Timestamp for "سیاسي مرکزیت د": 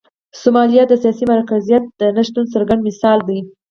1.03-2.01